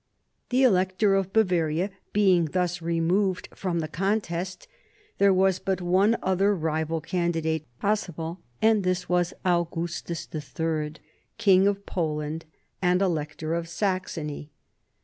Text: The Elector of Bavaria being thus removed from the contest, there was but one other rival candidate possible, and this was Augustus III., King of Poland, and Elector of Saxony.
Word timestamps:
The 0.49 0.63
Elector 0.63 1.13
of 1.13 1.31
Bavaria 1.31 1.91
being 2.11 2.45
thus 2.45 2.81
removed 2.81 3.49
from 3.53 3.81
the 3.81 3.87
contest, 3.87 4.67
there 5.19 5.31
was 5.31 5.59
but 5.59 5.79
one 5.79 6.17
other 6.23 6.55
rival 6.55 7.01
candidate 7.01 7.67
possible, 7.77 8.39
and 8.63 8.83
this 8.83 9.07
was 9.07 9.35
Augustus 9.45 10.27
III., 10.35 10.93
King 11.37 11.67
of 11.67 11.85
Poland, 11.85 12.45
and 12.81 12.99
Elector 12.99 13.53
of 13.53 13.69
Saxony. 13.69 14.49